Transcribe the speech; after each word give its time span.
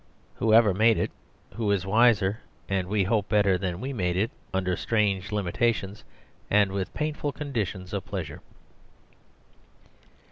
"Whoever 0.37 0.73
made 0.73 0.97
it, 0.97 1.11
who 1.53 1.69
is 1.69 1.85
wiser, 1.85 2.39
and 2.67 2.87
we 2.87 3.03
hope 3.03 3.29
better 3.29 3.55
than 3.55 3.79
we, 3.79 3.93
made 3.93 4.17
it 4.17 4.31
under 4.51 4.75
strange 4.75 5.31
limitations, 5.31 6.03
and 6.49 6.71
with 6.71 6.91
painful 6.95 7.31
conditions 7.31 7.93
of 7.93 8.03
pleasure. 8.03 8.41